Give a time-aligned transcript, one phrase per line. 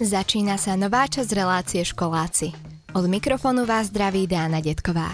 [0.00, 2.56] Začína sa nová časť relácie Školáci.
[2.96, 5.12] Od mikrofónu vás zdraví Dána Detková.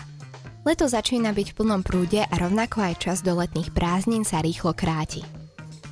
[0.62, 4.78] Leto začína byť v plnom prúde a rovnako aj čas do letných prázdnin sa rýchlo
[4.78, 5.26] kráti.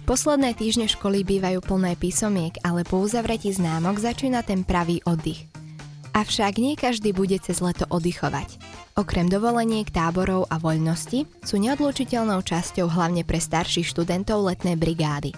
[0.06, 5.50] Posledné týždne školy bývajú plné písomiek, ale po uzavretí známok začína ten pravý oddych.
[6.14, 8.62] Avšak nie každý bude cez leto oddychovať.
[8.94, 15.34] Okrem dovoleniek, táborov a voľnosti sú neodlučiteľnou časťou hlavne pre starších študentov letné brigády.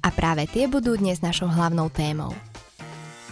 [0.00, 2.32] A práve tie budú dnes našou hlavnou témou.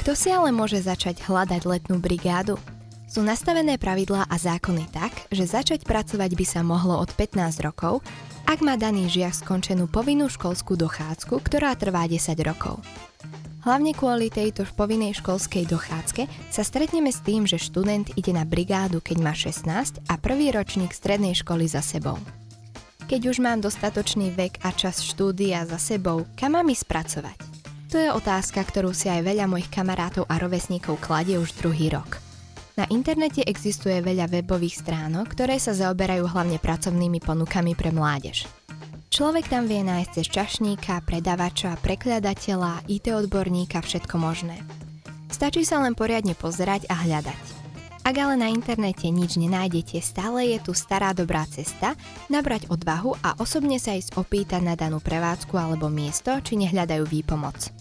[0.04, 2.60] Kto si ale môže začať hľadať letnú brigádu?
[3.08, 8.04] Sú nastavené pravidlá a zákony tak, že začať pracovať by sa mohlo od 15 rokov,
[8.44, 12.84] ak má daný žiak skončenú povinnú školskú dochádzku, ktorá trvá 10 rokov.
[13.64, 19.00] Hlavne kvôli tejto povinnej školskej dochádzke sa stretneme s tým, že študent ide na brigádu,
[19.00, 22.20] keď má 16 a prvý ročník strednej školy za sebou.
[23.08, 27.53] Keď už mám dostatočný vek a čas štúdia za sebou, kam mám ísť pracovať?
[27.94, 32.18] To je otázka, ktorú si aj veľa mojich kamarátov a rovesníkov kladie už druhý rok.
[32.74, 38.50] Na internete existuje veľa webových stránok, ktoré sa zaoberajú hlavne pracovnými ponukami pre mládež.
[39.14, 44.58] Človek tam vie nájsť cez čašníka, predavača, prekladateľa, IT odborníka, všetko možné.
[45.30, 47.53] Stačí sa len poriadne pozerať a hľadať.
[48.04, 51.96] Ak ale na internete nič nenájdete, stále je tu stará dobrá cesta,
[52.28, 57.72] nabrať odvahu a osobne sa ísť opýtať na danú prevádzku alebo miesto, či nehľadajú výpomoc.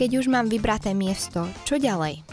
[0.00, 2.24] Keď už mám vybraté miesto, čo ďalej?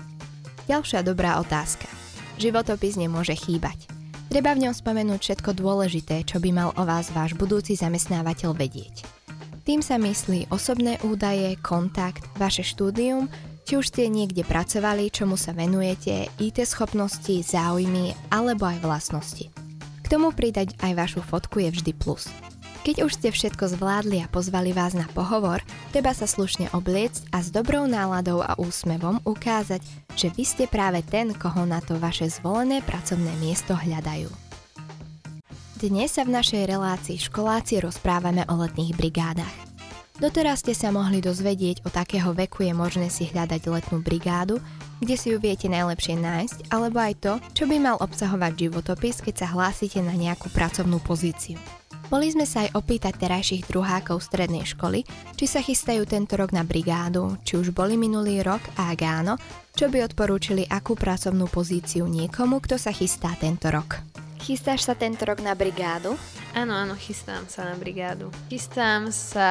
[0.72, 1.92] Ďalšia dobrá otázka.
[2.39, 3.91] Životopis nemôže chýbať.
[4.31, 9.03] Treba v ňom spomenúť všetko dôležité, čo by mal o vás váš budúci zamestnávateľ vedieť.
[9.67, 13.28] Tým sa myslí osobné údaje, kontakt, vaše štúdium,
[13.68, 19.52] či už ste niekde pracovali, čomu sa venujete, IT schopnosti, záujmy alebo aj vlastnosti.
[20.00, 22.32] K tomu pridať aj vašu fotku je vždy plus.
[22.88, 25.59] Keď už ste všetko zvládli a pozvali vás na pohovor,
[25.92, 29.84] treba sa slušne obliecť a s dobrou náladou a úsmevom ukázať,
[30.16, 34.31] že vy ste práve ten, koho na to vaše zvolené pracovné miesto hľadajú.
[35.84, 39.66] Dnes sa v našej relácii školáci rozprávame o letných brigádach.
[40.17, 44.57] Doteraz ste sa mohli dozvedieť, o takého veku je možné si hľadať letnú brigádu,
[44.97, 49.45] kde si ju viete najlepšie nájsť, alebo aj to, čo by mal obsahovať životopis, keď
[49.45, 51.61] sa hlásite na nejakú pracovnú pozíciu.
[52.09, 55.05] Boli sme sa aj opýtať terajších druhákov strednej školy,
[55.38, 59.38] či sa chystajú tento rok na brigádu, či už boli minulý rok a ak áno,
[59.78, 64.01] čo by odporúčili akú pracovnú pozíciu niekomu, kto sa chystá tento rok.
[64.41, 66.17] Chystáš sa tento rok na brigádu?
[66.57, 68.34] Áno, áno, chystám sa na brigádu.
[68.50, 69.50] Chystám sa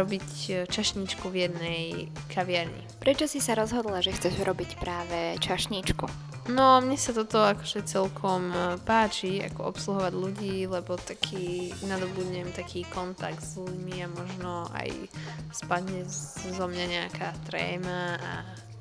[0.00, 2.88] robiť čašničku v jednej kaviarni.
[3.04, 6.08] Prečo si sa rozhodla, že chceš robiť práve čašničku?
[6.48, 12.88] No, mne sa toto akože celkom e, páči, ako obsluhovať ľudí, lebo taký nadobudnem taký
[12.88, 14.88] kontakt s ľuďmi a možno aj
[15.52, 18.32] spadne zo mňa nejaká tréma a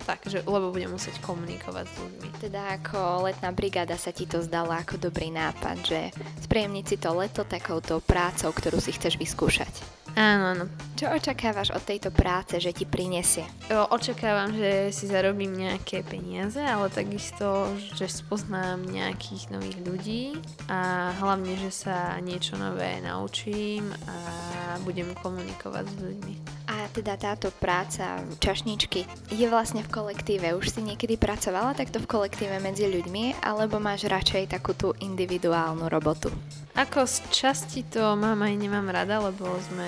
[0.07, 2.27] tak, že, lebo budem musieť komunikovať s ľuďmi.
[2.39, 5.99] Teda ako letná brigáda sa ti to zdala ako dobrý nápad, že
[6.47, 9.97] spríjemniť si to leto takouto prácou, ktorú si chceš vyskúšať.
[10.17, 10.65] Áno, áno.
[10.97, 13.45] Čo očakávaš od tejto práce, že ti prinesie?
[13.69, 20.23] Očakávam, že si zarobím nejaké peniaze, ale takisto, že spoznám nejakých nových ľudí
[20.73, 24.17] a hlavne, že sa niečo nové naučím a
[24.81, 26.56] budem komunikovať s ľuďmi.
[26.97, 30.57] Teda táto práca čašničky je vlastne v kolektíve.
[30.57, 35.85] Už si niekedy pracovala takto v kolektíve medzi ľuďmi, alebo máš radšej takú tú individuálnu
[35.93, 36.33] robotu?
[36.73, 39.85] Ako z časti to mám aj nemám rada, lebo sme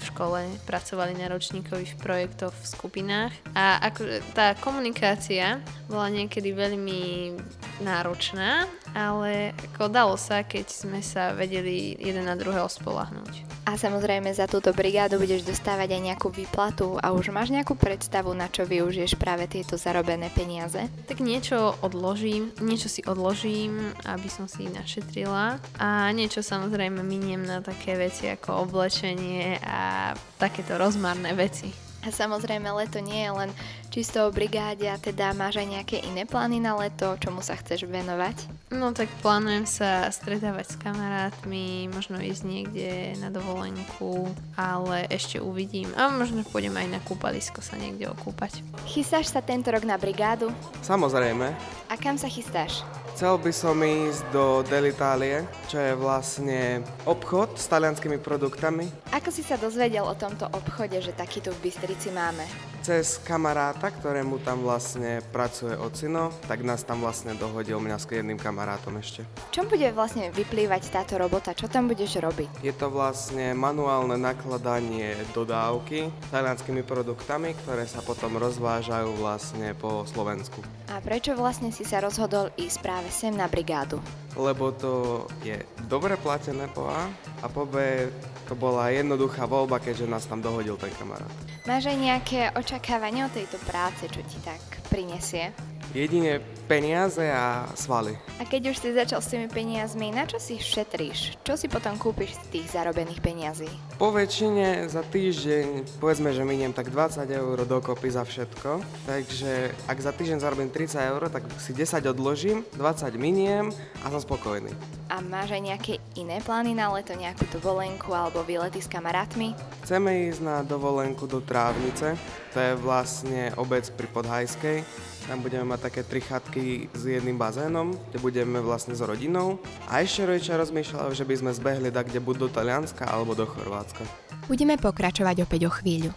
[0.00, 5.60] v škole pracovali na ročníkových projektoch v skupinách a ako, tá komunikácia
[5.92, 7.36] bola niekedy veľmi
[7.84, 8.64] náročná,
[8.96, 13.44] ale ako dalo sa, keď sme sa vedeli jeden na druhého spolahnúť.
[13.76, 18.48] Samozrejme za túto brigádu budeš dostávať aj nejakú výplatu a už máš nejakú predstavu, na
[18.48, 20.88] čo využiješ práve tieto zarobené peniaze?
[21.04, 27.60] Tak niečo odložím, niečo si odložím, aby som si našetrila a niečo samozrejme miniem na
[27.60, 31.85] také veci ako oblečenie a takéto rozmarné veci.
[32.06, 33.50] A samozrejme leto nie je len
[33.90, 37.90] čisto o brigáde a teda máš aj nejaké iné plány na leto, čomu sa chceš
[37.90, 38.46] venovať?
[38.70, 45.90] No tak plánujem sa stretávať s kamarátmi, možno ísť niekde na dovolenku, ale ešte uvidím.
[45.98, 48.62] A možno pôjdem aj na kúpalisko sa niekde okúpať.
[48.86, 50.54] Chystáš sa tento rok na brigádu?
[50.86, 51.50] Samozrejme.
[51.90, 52.86] A kam sa chystáš?
[53.16, 58.92] Chcel by som ísť do Delitalie, čo je vlastne obchod s talianskými produktami.
[59.08, 62.44] Ako si sa dozvedel o tomto obchode, že takýto v Bystrici máme?
[62.86, 68.38] Cez kamaráta, ktorému tam vlastne pracuje ocino, tak nás tam vlastne dohodil mňa s jedným
[68.38, 69.26] kamarátom ešte.
[69.50, 71.50] V čom bude vlastne vyplývať táto robota?
[71.50, 72.62] Čo tam budeš robiť?
[72.62, 80.62] Je to vlastne manuálne nakladanie dodávky talianskými produktami, ktoré sa potom rozvážajú vlastne po Slovensku.
[80.86, 83.98] A prečo vlastne si sa rozhodol ísť práve sem na brigádu?
[84.36, 85.56] Lebo to je
[85.88, 87.08] dobre platené po A
[87.40, 88.04] a po B
[88.46, 91.32] to bola jednoduchá voľba, keďže nás tam dohodil ten kamarát.
[91.64, 95.52] Máš aj nejaké očakávania o tejto práce, čo ti tak prinesie?
[95.94, 98.18] Jedine peniaze a svaly.
[98.36, 101.38] A keď už si začal s tými peniazmi, na čo si šetríš?
[101.46, 103.70] Čo si potom kúpiš z tých zarobených peniazí?
[103.96, 108.82] Po väčšine za týždeň, povedzme, že miniem tak 20 eur dokopy za všetko.
[109.06, 113.70] Takže ak za týždeň zarobím 30 eur, tak si 10 odložím, 20 miniem
[114.02, 114.74] a som spokojný.
[115.08, 119.54] A máš aj nejaké iné plány na leto, nejakú dovolenku alebo výlety s kamarátmi?
[119.86, 122.18] Chceme ísť na dovolenku do Trávnice,
[122.56, 124.80] to je vlastne obec pri Podhajskej.
[125.28, 129.60] Tam budeme mať také tri chatky s jedným bazénom, kde budeme vlastne s rodinou.
[129.92, 133.44] A ešte rodičia rozmýšľajú, že by sme zbehli tak, kde buď do Talianska alebo do
[133.44, 134.08] Chorvátska.
[134.48, 136.16] Budeme pokračovať opäť o chvíľu.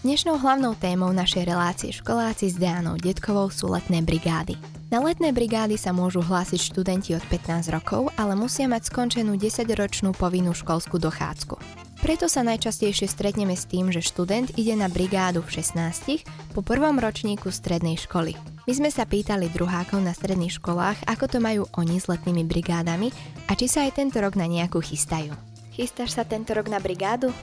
[0.00, 4.56] Dnešnou hlavnou témou našej relácie školáci s Dianou Detkovou sú letné brigády.
[4.88, 10.16] Na letné brigády sa môžu hlásiť študenti od 15 rokov, ale musia mať skončenú 10-ročnú
[10.16, 11.87] povinnú školskú dochádzku.
[11.98, 16.22] Preto sa najčastejšie stretneme s tým, že študent ide na brigádu v 16
[16.54, 18.38] po prvom ročníku strednej školy.
[18.70, 23.10] My sme sa pýtali druhákov na stredných školách, ako to majú oni s letnými brigádami
[23.50, 25.34] a či sa aj tento rok na nejakú chystajú.
[25.74, 27.34] Chystáš sa tento rok na brigádu?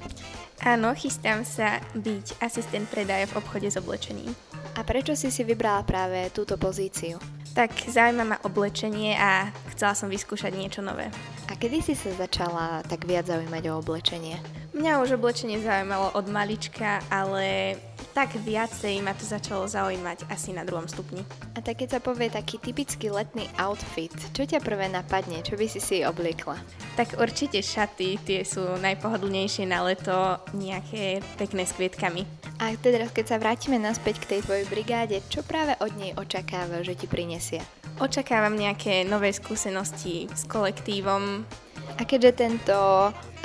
[0.64, 4.32] Áno, chystám sa byť asistent predaja v obchode s oblečením.
[4.80, 7.20] A prečo si si vybrala práve túto pozíciu?
[7.56, 11.08] Tak zaujíma ma oblečenie a chcela som vyskúšať niečo nové.
[11.48, 14.44] A kedy si sa začala tak viac zaujímať o oblečenie?
[14.76, 17.80] Mňa už oblečenie zaujímalo od malička, ale
[18.16, 21.20] tak viacej ma to začalo zaujímať asi na druhom stupni.
[21.52, 25.68] A tak keď sa povie taký typický letný outfit, čo ťa prvé napadne, čo by
[25.68, 26.56] si si obliekla?
[26.96, 32.24] Tak určite šaty, tie sú najpohodlnejšie na leto, nejaké pekné s kvietkami.
[32.64, 36.88] A teda, keď sa vrátime naspäť k tej tvojej brigáde, čo práve od nej očakáva,
[36.88, 37.60] že ti prinesie?
[38.00, 41.44] Očakávam nejaké nové skúsenosti s kolektívom,
[41.96, 42.76] a keďže tento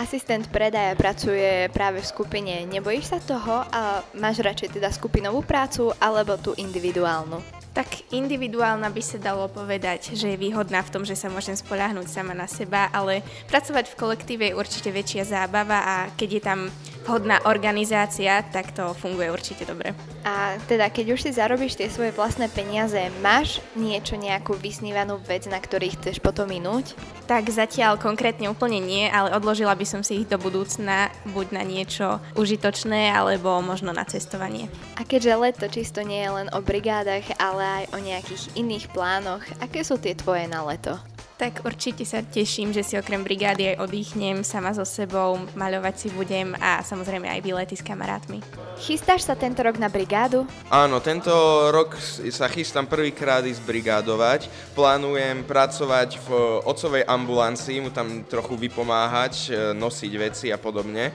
[0.00, 5.92] asistent predaja pracuje práve v skupine, nebojíš sa toho a máš radšej teda skupinovú prácu
[6.00, 7.60] alebo tú individuálnu?
[7.70, 12.10] Tak individuálna by sa dalo povedať, že je výhodná v tom, že sa môžem spoľahnúť
[12.10, 16.60] sama na seba, ale pracovať v kolektíve je určite väčšia zábava a keď je tam
[17.06, 19.94] vhodná organizácia, tak to funguje určite dobre.
[20.26, 25.46] A teda, keď už si zarobíš tie svoje vlastné peniaze, máš niečo, nejakú vysnívanú vec,
[25.46, 26.98] na ktorých chceš potom minúť?
[27.30, 31.62] Tak zatiaľ konkrétne úplne nie, ale odložila by som si ich do budúcna buď na
[31.62, 34.66] niečo užitočné, alebo možno na cestovanie.
[34.98, 39.46] A keďže leto čisto nie je len o brigádach, ale aj o nejakých iných plánoch,
[39.62, 40.98] aké sú tie tvoje na leto?
[41.40, 46.08] Tak určite sa teším, že si okrem brigády aj oddychnem sama so sebou, maľovať si
[46.12, 48.44] budem a samozrejme aj výlety s kamarátmi.
[48.76, 50.44] Chystáš sa tento rok na brigádu?
[50.69, 51.32] Áno, tento
[51.72, 51.96] rok
[52.28, 54.52] sa chystám prvýkrát ísť brigádovať.
[54.76, 61.08] Plánujem pracovať v ocovej ambulancii, mu tam trochu vypomáhať, e, nosiť veci a podobne.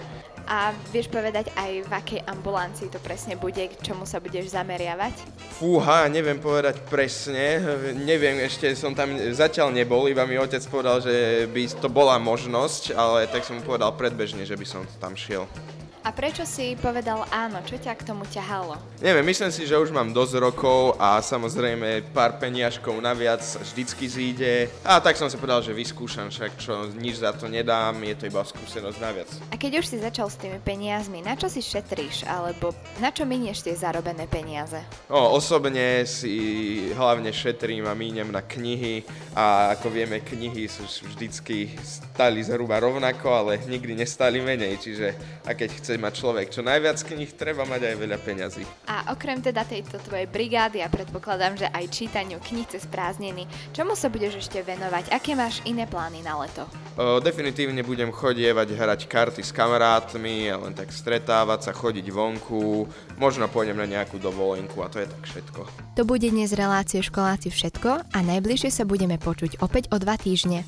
[0.45, 5.13] A vieš povedať aj v akej ambulancii to presne bude, k čomu sa budeš zameriavať?
[5.57, 7.57] Fúha, neviem povedať presne,
[7.97, 12.93] neviem, ešte som tam zatiaľ nebol, iba mi otec povedal, že by to bola možnosť,
[12.93, 15.49] ale tak som mu povedal predbežne, že by som tam šiel.
[16.05, 17.65] A prečo si povedal áno?
[17.65, 18.77] Čo ťa k tomu ťahalo?
[19.01, 24.69] Neviem, myslím si, že už mám dosť rokov a samozrejme pár peniažkov naviac vždycky zíde.
[24.85, 28.29] A tak som si povedal, že vyskúšam však, čo nič za to nedám, je to
[28.29, 29.29] iba skúsenosť naviac.
[29.49, 32.29] A keď už si začal s tými peniazmi, na čo si šetríš?
[32.29, 34.85] Alebo na čo minieš tie zarobené peniaze?
[35.09, 36.37] O, osobne si
[36.93, 39.01] hlavne šetrím a míňam na knihy
[39.33, 45.17] a ako vieme, knihy sú vždycky stali zhruba rovnako, ale nikdy nestali menej, čiže
[45.49, 48.67] a keď chce chce mať človek čo najviac knih, treba mať aj veľa peňazí.
[48.91, 53.95] A okrem teda tejto tvojej brigády, a predpokladám, že aj čítaniu knih cez prázdniny, čomu
[53.95, 55.15] sa budeš ešte venovať?
[55.15, 56.67] Aké máš iné plány na leto?
[56.99, 63.47] O, definitívne budem chodievať, hrať karty s kamarátmi, len tak stretávať sa, chodiť vonku, možno
[63.47, 65.61] pôjdem na nejakú dovolenku a to je tak všetko.
[65.95, 70.67] To bude dnes relácie školáci všetko a najbližšie sa budeme počuť opäť o dva týždne.